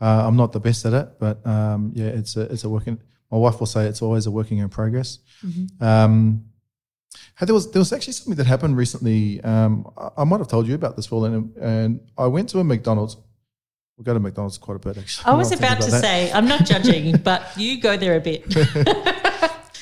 [0.00, 3.00] Uh, I'm not the best at it, but um, yeah, it's a, it's a working,
[3.30, 5.18] my wife will say it's always a working in progress.
[5.44, 5.82] Mm-hmm.
[5.82, 6.44] Um,
[7.38, 9.40] Hey, there was there was actually something that happened recently.
[9.42, 12.58] Um, I, I, might have told you about this, Paul, and, and I went to
[12.58, 13.16] a McDonald's.
[13.96, 15.30] We go to McDonald's quite a bit, actually.
[15.30, 16.00] I was about, about to that.
[16.00, 18.44] say, I'm not judging, but you go there a bit.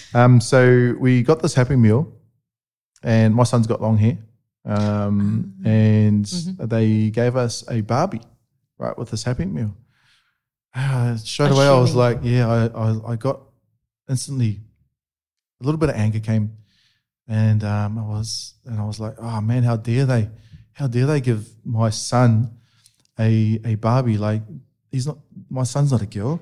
[0.14, 2.12] um, so we got this Happy Meal,
[3.02, 4.18] and my son's got long hair,
[4.64, 5.66] um, mm-hmm.
[5.66, 6.66] and mm-hmm.
[6.66, 8.22] they gave us a Barbie,
[8.78, 9.76] right, with this Happy Meal.
[10.74, 13.40] Uh, straight away, I was like, yeah, I, I, I got
[14.08, 14.60] instantly
[15.60, 16.56] a little bit of anger came
[17.30, 20.28] and um, I was and I was like, oh man, how dare they?
[20.72, 22.58] How dare they give my son
[23.18, 24.18] a a Barbie?
[24.18, 24.42] Like
[24.90, 26.40] he's not my son's not a girl.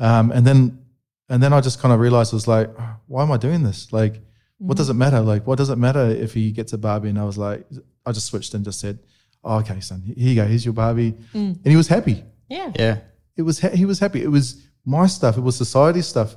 [0.00, 0.84] Um, and then
[1.28, 3.62] and then I just kind of realized I was like, oh, why am I doing
[3.62, 3.92] this?
[3.92, 4.66] Like, mm-hmm.
[4.66, 5.20] what does it matter?
[5.20, 7.10] Like, what does it matter if he gets a Barbie?
[7.10, 7.64] And I was like,
[8.04, 8.98] I just switched and just said,
[9.44, 11.54] oh, okay, son, here you go, here's your Barbie, mm.
[11.54, 12.24] and he was happy.
[12.48, 12.98] Yeah, yeah,
[13.36, 14.22] it was ha- he was happy.
[14.22, 15.38] It was my stuff.
[15.38, 16.34] It was society stuff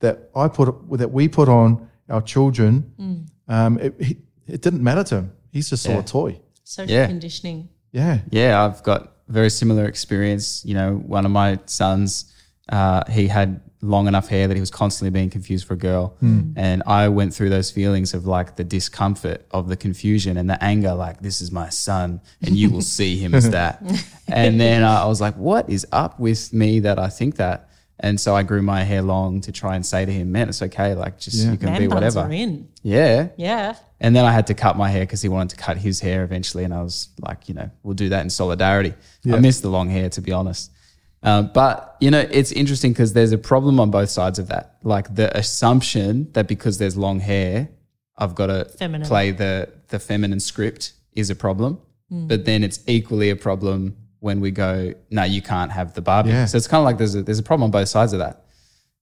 [0.00, 3.26] that I put that we put on our children, mm.
[3.48, 3.94] um, it,
[4.46, 5.32] it didn't matter to him.
[5.52, 6.40] He's just saw a toy.
[6.64, 7.06] Social yeah.
[7.06, 7.68] conditioning.
[7.92, 8.20] Yeah.
[8.30, 10.64] Yeah, I've got very similar experience.
[10.64, 12.32] You know, one of my sons,
[12.68, 16.16] uh, he had long enough hair that he was constantly being confused for a girl.
[16.20, 16.52] Hmm.
[16.56, 20.62] And I went through those feelings of like the discomfort of the confusion and the
[20.62, 23.82] anger, like, this is my son and you will see him as that.
[24.32, 27.69] And then I was like, what is up with me that I think that?
[28.02, 30.62] And so I grew my hair long to try and say to him, man, it's
[30.62, 30.94] okay.
[30.94, 31.52] Like, just Yeah.
[31.52, 32.20] you can Man be buns whatever.
[32.20, 32.68] are in.
[32.82, 33.28] Yeah.
[33.36, 33.74] Yeah.
[34.00, 36.24] And then I had to cut my hair because he wanted to cut his hair
[36.24, 36.64] eventually.
[36.64, 38.94] And I was like, you know, we'll do that in solidarity.
[39.22, 39.36] Yeah.
[39.36, 40.70] I miss the long hair, to be honest.
[41.22, 44.76] Um, but, you know, it's interesting because there's a problem on both sides of that.
[44.82, 47.68] Like the assumption that because there's long hair,
[48.16, 49.06] I've got to Feminine.
[49.06, 51.78] play the, the feminine script is a problem.
[52.08, 52.26] Hmm.
[52.28, 56.30] But then it's equally a problem when we go, no, you can't have the Barbie.
[56.30, 56.44] Yeah.
[56.46, 58.44] So it's kind of like there's a, there's a problem on both sides of that.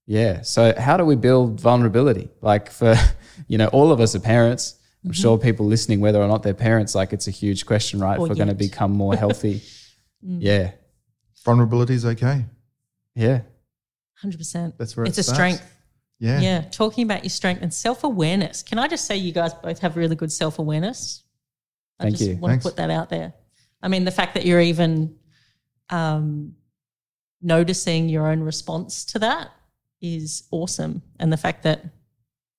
[0.07, 0.43] Yeah.
[0.43, 2.31] So how do we build vulnerability?
[2.41, 2.95] Like for,
[3.49, 4.75] you know, all of us are parents.
[5.05, 5.23] I'm Mm-hmm.
[5.23, 8.19] sure people listening, whether or not they're parents, like it's a huge question, right?
[8.19, 9.63] Or if we're going to become more healthy.
[10.27, 10.39] Mm.
[10.41, 10.73] yeah.
[11.45, 12.45] Vulnerability is okay.
[13.15, 13.43] Yeah.
[14.25, 14.77] 100%.
[14.77, 15.63] That's where it it's a strength.
[16.19, 16.41] Yeah.
[16.41, 16.61] Yeah.
[16.63, 18.65] Talking about your strength and self awareness.
[18.65, 21.23] Can I just say you guys both have really good self awareness?
[22.01, 22.37] I Thank just you.
[22.39, 22.65] want Thanks.
[22.65, 23.35] to put that out there.
[23.83, 25.17] I mean, the fact that you're even
[25.91, 26.55] um,
[27.41, 29.51] noticing your own response to that
[30.01, 31.03] is awesome.
[31.19, 31.85] And the fact that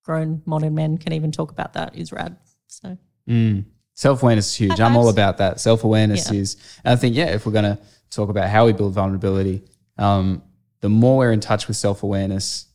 [0.04, 2.38] grown modern men can even talk about that is rad.
[2.68, 3.66] So, Mm.
[3.94, 4.80] Self awareness is huge.
[4.80, 5.60] I'm all about that.
[5.60, 6.40] Self awareness Yeah.
[6.40, 7.78] is, and I think, yeah, if we're going to
[8.10, 9.62] talk about how we build vulnerability,
[9.98, 10.42] um,
[10.80, 12.68] the more we're in touch with self awareness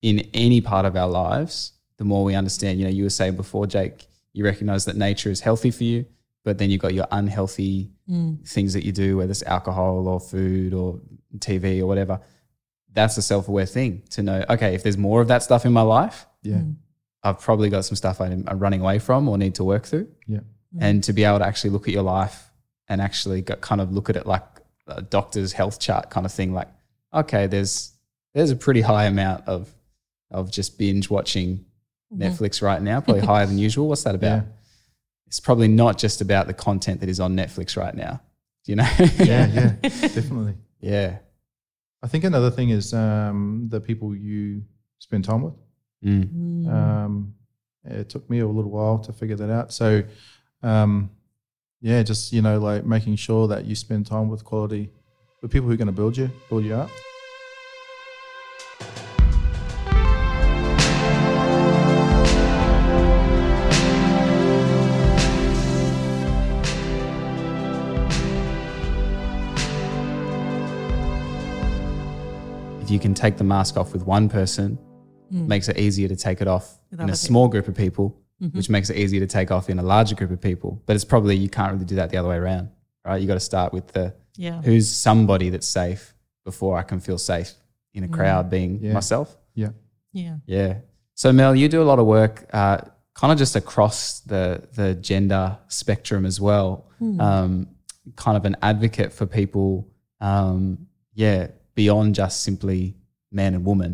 [0.00, 2.78] in any part of our lives, the more we understand.
[2.78, 6.06] You know, you were saying before, Jake, you recognize that nature is healthy for you,
[6.48, 8.48] but then you've got your unhealthy mm.
[8.48, 10.98] things that you do, whether it's alcohol or food or
[11.36, 12.22] TV or whatever.
[12.90, 15.74] That's a self aware thing to know, okay, if there's more of that stuff in
[15.74, 16.54] my life, Yeah.
[16.54, 16.76] Mm.
[17.22, 20.08] I've probably got some stuff I'm I'm running away from or need to work through
[20.26, 20.38] Yeah.
[20.74, 20.78] Mm.
[20.80, 22.50] and to be able to actually look at your life
[22.88, 24.46] and actually go, kind of look at it like
[24.86, 26.68] a doctor's health chart kind of thing like
[27.12, 27.92] okay there's
[28.32, 29.68] there's a pretty high amount of
[30.30, 31.48] of just binge watching
[32.10, 32.22] mm-hmm.
[32.22, 34.52] Netflix right now probably higher than usual what's that about Yeah.
[35.28, 38.20] It's probably not just about the content that is on Netflix right now
[38.64, 38.88] do you know
[39.18, 39.46] Yeah.
[39.46, 39.70] Yeah.
[39.82, 40.54] Definitely.
[40.80, 41.18] yeah
[42.02, 44.62] I think another thing is um, the people you
[44.98, 45.54] spend time with.
[46.04, 46.68] Mm.
[46.72, 47.34] Um,
[47.84, 49.72] it took me a little while to figure that out.
[49.72, 50.04] So,
[50.62, 51.10] um,
[51.80, 54.90] yeah, just you know, like making sure that you spend time with quality
[55.42, 56.90] with people who are going to build you, build you up.
[72.88, 74.78] If you can take the mask off with one person
[75.30, 78.18] makes it easier to take it off With in a small group of people
[78.52, 80.80] which makes it easier to take off in a larger group of people.
[80.86, 82.70] But it's probably you can't really do that the other way around
[83.04, 83.20] right?
[83.20, 84.62] You got to start with the yeah.
[84.62, 87.52] who's somebody that's safe before i can feel safe
[87.92, 88.94] in a crowd being Yeah.
[88.94, 89.36] myself.
[89.54, 89.72] Yeah,
[90.12, 90.36] Yeah.
[90.46, 90.74] yeah.
[91.14, 92.78] So mel you do a lot of work uh,
[93.14, 96.86] kind of just across the the gender spectrum as well.
[97.20, 97.68] Um,
[98.16, 99.88] kind of an advocate for people.
[100.22, 101.48] Um, yeah
[101.80, 102.80] beyond just simply
[103.38, 103.92] man and woman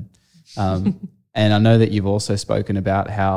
[0.63, 0.81] um,
[1.41, 3.33] and i know that you've also spoken about how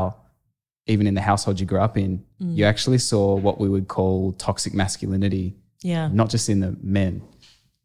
[0.94, 4.18] even in the household you grew up in you actually saw what we would call
[4.48, 5.48] toxic masculinity
[5.94, 6.08] Yeah.
[6.22, 7.14] not just in the men.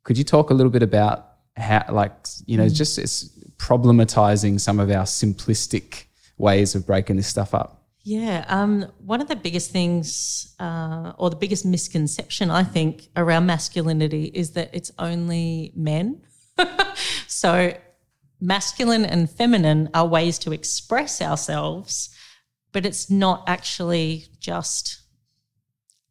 [0.05, 1.17] Could you talk a little bit about
[1.57, 2.13] how, like,
[2.51, 3.17] you know, just it's
[3.69, 5.89] problematizing some of our simplistic
[6.39, 7.69] ways of breaking this stuff up?
[8.05, 8.73] Yeah, um,
[9.13, 10.09] one of the biggest things,
[10.59, 16.07] uh, or the biggest misconception, I think, around masculinity is that it's only men.
[17.27, 17.77] so,
[18.41, 22.11] masculine and feminine are ways to express ourselves,
[22.73, 25.03] but it's not actually just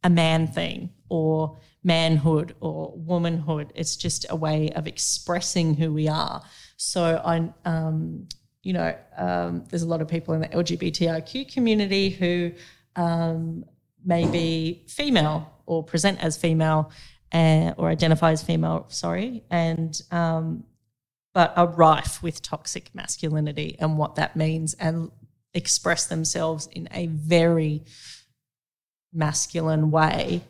[0.03, 3.71] a man thing or manhood or womanhood.
[3.75, 6.41] It's just a way of expressing who we are.
[6.77, 8.27] So I, um,
[8.63, 12.51] you know, um, there's a lot of people in the LGBTIQ community who
[12.95, 13.65] um,
[14.05, 16.91] may be female or present as female
[17.33, 18.85] uh, or identify as female.
[18.89, 20.63] Sorry, and um,
[21.33, 25.11] but are rife with toxic masculinity and what that means and
[25.53, 27.83] express themselves in a very
[29.13, 30.41] masculine way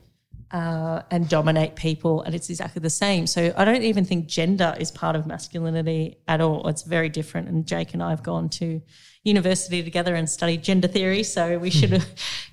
[0.52, 2.22] uh, and dominate people.
[2.24, 3.26] And it's exactly the same.
[3.26, 6.68] So I don't even think gender is part of masculinity at all.
[6.68, 7.48] It's very different.
[7.48, 8.82] And Jake and I have gone to
[9.24, 11.24] university together and studied gender theory.
[11.24, 12.08] So we should have,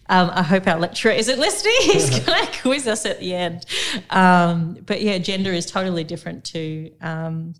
[0.09, 1.75] um, I hope our lecturer isn't listening.
[1.81, 3.67] He's going to quiz us at the end.
[4.11, 7.55] Um, but yeah, gender is totally different to, um,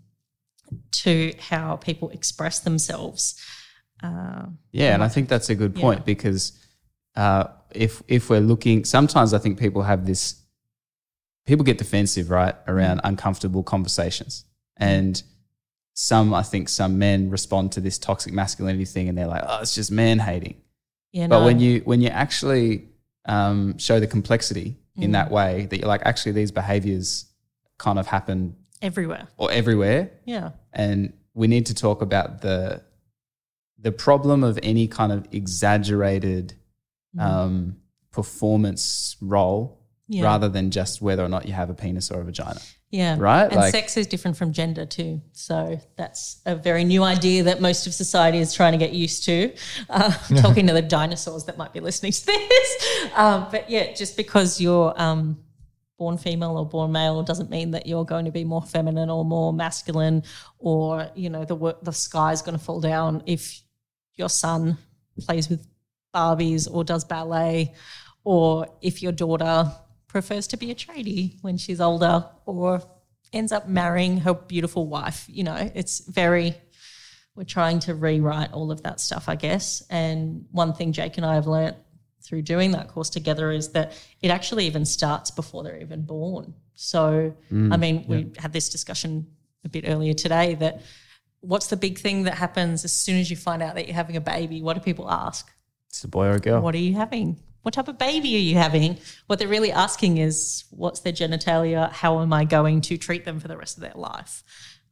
[0.91, 3.35] to how people express themselves.
[4.01, 6.53] Uh, Yeah, and I think that's a good point because
[7.15, 10.41] uh, if if we're looking, sometimes I think people have this,
[11.45, 14.45] people get defensive, right, around uncomfortable conversations,
[14.77, 15.21] and
[15.93, 19.59] some I think some men respond to this toxic masculinity thing and they're like, oh,
[19.61, 20.55] it's just man hating.
[21.11, 21.45] Yeah, But no.
[21.45, 22.87] when you when you actually
[23.25, 25.03] um, show the complexity Mm.
[25.03, 27.25] in that way, that you're like, actually, these behaviors
[27.77, 29.27] kind of happen everywhere.
[29.37, 30.51] or everywhere, Yeah.
[30.73, 32.81] and we need to talk about the
[33.77, 36.53] the problem of any kind of exaggerated
[37.17, 37.77] um,
[38.11, 40.23] performance role Yeah.
[40.23, 42.59] rather than just whether or not you have a penis or a vagina.
[42.91, 43.17] Yeah.
[43.19, 43.45] Right?
[43.45, 45.21] And Like- sex is different from gender too.
[45.31, 49.23] So that's a very new idea that most of society is trying to get used
[49.25, 49.53] to.
[49.89, 52.85] Uh, talking to the dinosaurs that might be listening to this.
[53.15, 55.39] Um, but yeah, just because you're um,
[55.97, 59.25] born female or born male doesn't mean that you're going to be more feminine or
[59.25, 60.23] more masculine
[60.59, 63.61] or, you know, the, the sky's going to fall down if
[64.15, 64.77] your son
[65.19, 65.65] plays with
[66.13, 67.73] Barbies or does ballet
[68.23, 69.71] or if your daughter
[70.07, 72.81] prefers to be a tradie when she's older or
[73.31, 75.25] ends up marrying her beautiful wife.
[75.29, 76.55] You know, it's very,
[77.35, 79.83] we're trying to rewrite all of that stuff, I guess.
[79.89, 81.77] And one thing Jake and I have learnt
[82.21, 86.53] through doing that course together is that it actually even starts before they're even born.
[86.75, 89.27] So, I mm, mean, we had this discussion
[89.63, 90.81] a bit earlier today that
[91.41, 94.15] what's the big thing that happens as soon as you find out that you're having
[94.15, 94.61] a baby?
[94.61, 95.49] What do people ask?
[95.89, 96.61] It's a boy or a girl.
[96.61, 97.39] What are you having?
[97.63, 98.97] What type of baby are you having?
[99.27, 101.91] What they're really asking is, what's their genitalia?
[101.91, 104.43] How am I going to treat them for the rest of their life?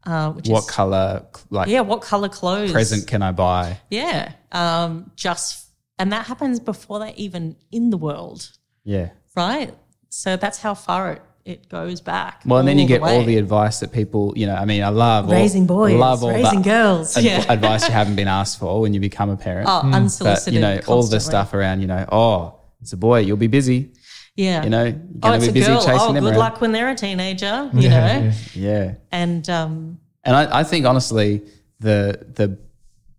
[0.03, 2.71] Uh, which What is, color, like yeah, what color clothes?
[2.71, 3.79] present can I buy?
[3.89, 5.65] Yeah, um, just
[5.99, 8.49] and that happens before they're even in the world,
[8.83, 9.09] Yeah.
[9.35, 9.73] right?
[10.09, 12.41] So that's how far it, it goes back.
[12.45, 14.83] Well, and then you all get all the advice that people, you know, I mean,
[14.83, 17.15] I love all- raising boys, love all raising the girls.
[17.17, 19.67] ad- yeah, advice you haven't been asked for when you become a parent.
[19.69, 20.53] oh, but unsolicited.
[20.53, 23.91] you know, all the stuff around, you know, oh, it's a boy, you'll be busy.
[24.35, 25.79] Yeah, You know, you're oh, gonna it's be a busy girl.
[25.83, 26.39] chasing Oh, them good around.
[26.39, 27.71] luck when they're a teenager.
[27.73, 28.33] You Yeah, know, yeah.
[28.53, 28.93] Yeah.
[29.11, 31.41] and um, And I, I think honestly,
[31.79, 32.59] the the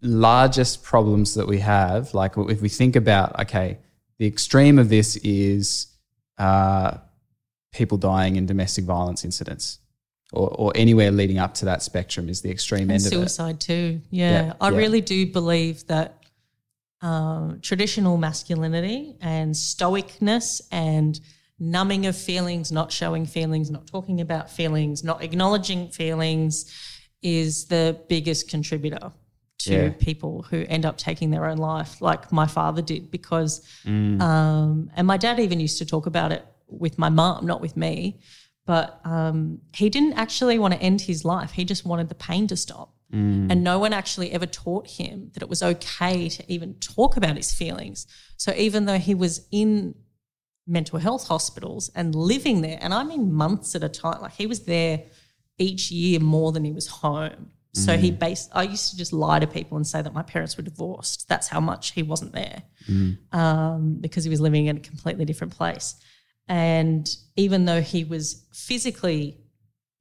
[0.01, 3.79] largest problems that we have, like if we think about, okay,
[4.19, 5.89] the extreme of this is
[6.39, 6.99] uh,
[7.73, 9.79] people dying in domestic violence incidents,
[10.33, 13.17] or, or anywhere leading up to that spectrum is the extreme and end of it.
[13.17, 14.01] suicide too.
[14.11, 14.77] Yeah, Yeah, I yeah.
[14.77, 16.15] really do believe that
[17.01, 21.19] um, traditional masculinity and stoicness and
[21.61, 26.73] numbing of feelings, not showing feelings, not talking about feelings, not acknowledging feelings
[27.23, 29.13] is the biggest contributor
[29.59, 29.89] to Yeah.
[29.99, 34.21] people who end up taking their own life, like my father did, because, Mm.
[34.21, 37.77] um, and my dad even used to talk about it with my mum, not with
[37.77, 38.21] me,
[38.67, 41.53] but um, he didn't actually want to end his life.
[41.53, 42.95] He just wanted the pain to stop.
[43.51, 47.37] And no one actually ever taught him that it was okay to even talk about
[47.37, 48.07] his feelings.
[48.37, 49.95] So even though he was in
[50.67, 54.47] mental health hospitals and living there, and I mean months at a time, like he
[54.47, 55.05] was there
[55.57, 57.53] each year more than he was home.
[57.75, 60.57] So he based, I used to just lie to people and say that my parents
[60.57, 61.29] were divorced.
[61.29, 62.63] That's how much he wasn't there
[63.33, 65.95] um, because he was living in a completely different place.
[66.49, 69.39] And even though he was physically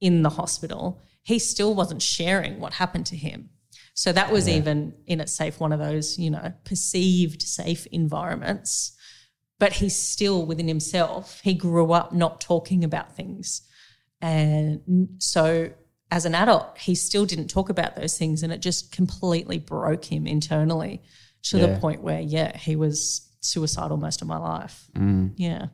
[0.00, 3.50] in the hospital, he still wasn't sharing what happened to him.
[3.94, 8.96] So that was even in itself one of those, you know, perceived safe environments.
[9.58, 11.40] But he's still within himself.
[11.42, 13.62] He grew up not talking about things.
[14.20, 15.70] And so
[16.12, 18.44] as an adult, he still didn't talk about those things.
[18.44, 21.02] And it just completely broke him internally
[21.42, 21.66] to Yeah.
[21.66, 24.88] the point where, yeah, he was suicidal most of my life.
[24.96, 25.32] Mm.
[25.36, 25.66] Yeah.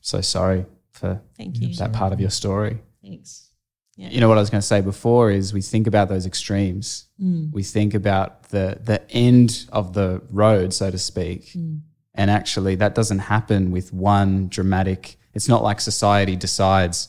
[0.00, 1.74] So sorry for Thank you.
[1.76, 2.78] that part of your story.
[3.02, 3.50] Thanks.
[3.96, 7.06] You know what I was going to say before is we think about those extremes.
[7.22, 7.52] Mm.
[7.52, 11.80] We think about the the end of the road, so to speak, mm.
[12.14, 15.18] and actually that doesn't happen with one dramatic.
[15.34, 17.08] It's not like society decides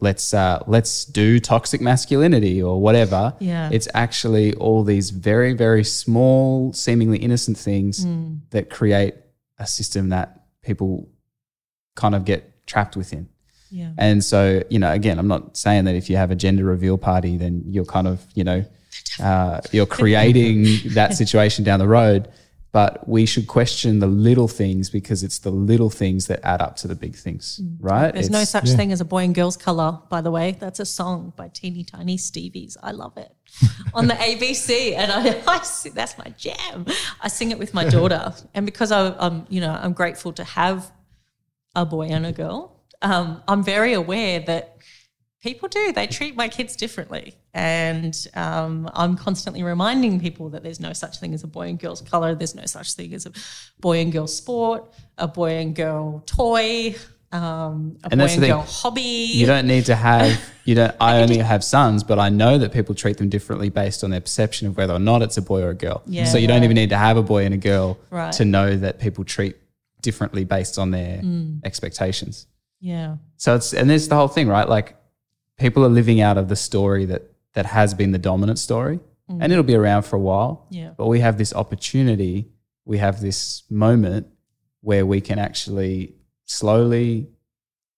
[0.00, 3.34] let's uh, let's do toxic masculinity or whatever.
[3.38, 3.68] Yeah.
[3.70, 8.40] it's actually all these very very small, seemingly innocent things mm.
[8.50, 9.14] that create
[9.58, 11.08] a system that people
[12.02, 13.28] kind of get trapped within.
[13.70, 13.90] Yeah.
[13.98, 16.96] And so, you know, again, I'm not saying that if you have a gender reveal
[16.96, 18.64] party, then you're kind of, you know,
[19.22, 22.28] uh, you're creating that situation down the road.
[22.70, 26.76] But we should question the little things because it's the little things that add up
[26.76, 28.12] to the big things, right?
[28.12, 30.56] There's no It's- such thing as a boy and girl's color, by the way.
[30.60, 32.76] That's a song by Teeny Tiny Stevies.
[32.82, 33.32] I love it
[33.94, 36.84] on the ABC, and I, I sing, that's my jam.
[37.22, 40.44] I sing it with my daughter, and because I, I'm, you know, I'm grateful to
[40.44, 40.92] have
[41.82, 42.60] a boy and a girl.
[43.02, 44.76] Um, I'm very aware that
[45.42, 50.80] people do they treat my kids differently, and um, I'm constantly reminding people that there's
[50.80, 52.34] no such thing as a boy and girl's color.
[52.34, 53.32] There's no such thing as a
[53.80, 56.96] boy and girl sport, a boy and girl toy.
[57.30, 58.50] um, a And boy that's and the thing.
[58.56, 59.02] girl hobby.
[59.02, 62.72] You don't need to have you don't I only have sons, but I know that
[62.72, 65.62] people treat them differently based on their perception of whether or not it's a boy
[65.62, 66.02] or a girl.
[66.06, 66.24] Yeah.
[66.24, 68.32] So you don't even need to have a boy and a girl Right.
[68.32, 69.56] to know that people treat
[70.02, 71.60] differently based on their Mm.
[71.64, 72.46] expectations.
[72.80, 73.16] yeah.
[73.36, 74.68] So it's and there's the whole thing, right?
[74.68, 74.96] Like
[75.58, 77.22] people are living out of the story that
[77.54, 80.66] that has been the dominant story, and it'll be around for a while.
[80.70, 80.90] Yeah.
[80.96, 82.48] But we have this opportunity,
[82.84, 84.26] we have this moment
[84.80, 87.28] where we can actually slowly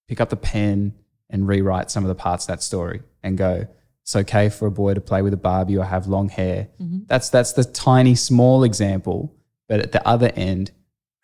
[0.09, 0.95] pick up the pen
[1.29, 3.67] and rewrite some of the parts of that story and go,
[4.03, 6.69] it's okay for a boy to play with a Barbie or have long hair.
[7.07, 9.35] That's that's the tiny small example.
[9.69, 10.73] But at the other end,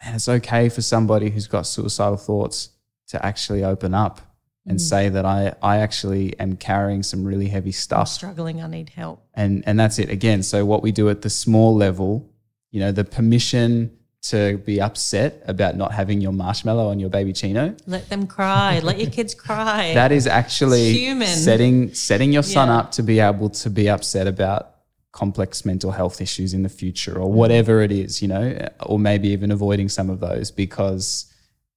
[0.05, 2.71] man, it's okay for somebody who's got suicidal thoughts
[3.09, 4.21] to actually open up
[4.67, 4.81] and mm.
[4.81, 9.25] say that I, I actually am carrying some really heavy stuff Struggling, I need help.
[9.35, 12.29] and and that's it again so what we do at the small level
[12.73, 17.79] you know the permission to be upset about not having your marshmallow on your babyccino
[17.87, 18.81] Let them cry.
[18.81, 19.95] Let your kids cry.
[19.95, 21.29] that is actually It's human.
[21.29, 22.79] setting setting your son Yeah.
[22.79, 24.73] up to be able to be upset about
[25.17, 28.45] complex mental health issues in the future or whatever it is you know
[28.83, 31.33] or maybe even avoiding some of those because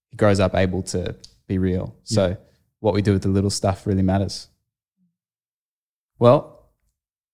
[0.10, 1.16] he grows up able to
[1.48, 2.36] be real so
[2.82, 4.48] what we do with the little stuff really matters
[6.20, 6.60] well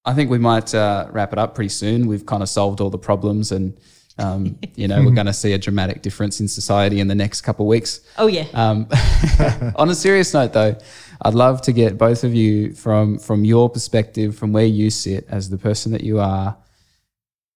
[0.05, 2.05] I think we might uh, wrap it up pretty soon.
[2.07, 3.75] We've kind of solved all the problems, and
[4.19, 7.41] um, you know we're going to see a dramatic difference in society in the next
[7.41, 8.01] couple of weeks.
[8.17, 8.45] oh yeah.
[8.53, 8.87] Um,
[9.75, 10.77] on a serious note, though,
[11.25, 15.25] I'd love to get both of you from from your perspective, from where you sit
[15.27, 16.55] as the person that you are.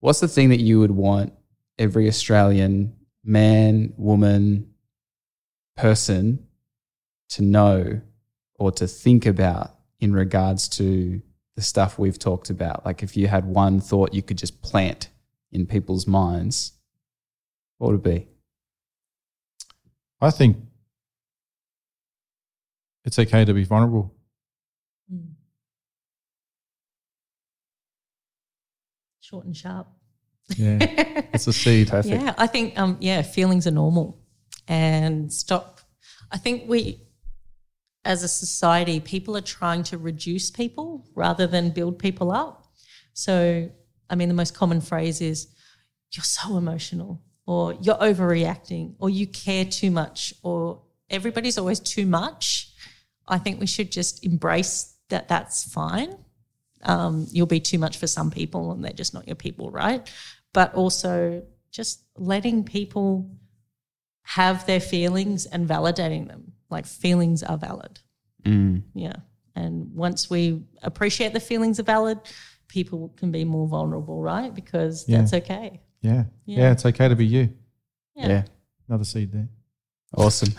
[0.01, 1.35] What's the thing that you would want
[1.79, 4.73] every Australian man, woman,
[5.77, 6.47] person
[7.29, 8.01] to know
[8.55, 11.21] or to think about in regards to
[11.55, 12.87] the stuff we've talked about?
[12.87, 15.11] Like, if you had one thought you could just plant
[15.53, 16.73] in people's minds,
[17.77, 18.29] what would it be?
[20.23, 20.57] I think
[23.09, 24.15] it's okay to be vulnerable.
[25.11, 25.31] Mm.
[29.21, 29.89] Short and sharp.
[30.57, 30.77] Yeah,
[31.33, 31.89] it's a seed.
[31.91, 32.23] Perfect.
[32.23, 34.21] Yeah, I think um, yeah, feelings are normal,
[34.67, 35.81] and stop.
[36.31, 37.01] I think we,
[38.05, 42.67] as a society, people are trying to reduce people rather than build people up.
[43.15, 43.71] So,
[44.11, 45.49] I mean, the most common phrase is,
[46.13, 52.05] "You're so emotional," or "You're overreacting," or "You care too much," or everybody's always too
[52.07, 52.69] much.
[53.29, 55.29] I think we should just embrace that.
[55.29, 56.17] That's fine
[56.83, 60.11] um, you'll be too much for some people and they're just not your people, right?
[60.53, 63.31] But also just letting people
[64.23, 66.53] have their feelings and validating them.
[66.71, 68.01] Like feelings are valid.
[68.45, 68.83] Mm.
[68.95, 69.17] Yeah.
[69.57, 72.19] And once we appreciate the feelings are valid,
[72.69, 74.55] people can be more vulnerable, right?
[74.55, 75.19] Because Yeah.
[75.19, 75.81] that's okay.
[76.03, 76.25] Yeah.
[76.45, 76.59] Yeah.
[76.61, 77.55] yeah, it's okay to be you.
[78.15, 78.29] Yeah.
[78.29, 78.43] yeah.
[78.89, 79.49] Another seed there.
[80.17, 80.53] Awesome.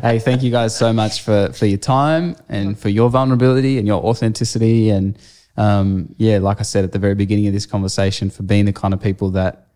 [0.00, 3.86] hey, thank you guys so much for for your time and for your vulnerability and
[3.86, 5.18] your authenticity and
[5.58, 8.72] um, yeah, like I said at the very beginning of this conversation, for being the
[8.72, 9.66] kind of people that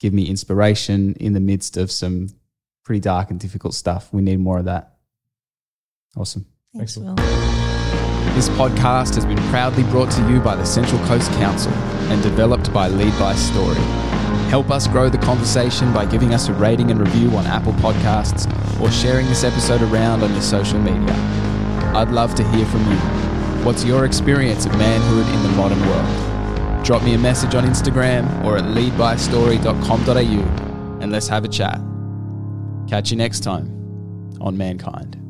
[0.00, 2.28] give me inspiration in the midst of some
[2.84, 4.12] pretty dark and difficult stuff.
[4.12, 4.96] We need more of that.
[6.16, 6.44] Awesome.
[6.76, 7.14] Thanks, Will.
[8.34, 11.72] This podcast has been proudly brought to you by the Central Coast Council
[12.10, 14.17] and developed by Lead by Story.
[14.50, 18.46] Help us grow the conversation by giving us a rating and review on Apple Podcasts
[18.80, 21.14] or sharing this episode around on your social media.
[21.94, 22.96] I'd love to hear from you.
[23.64, 26.84] What's your experience of manhood in the modern world?
[26.84, 31.80] Drop me a message on Instagram or at leadbystory.com.au and let's have a chat.
[32.88, 33.66] Catch you next time
[34.40, 35.27] on Mankind.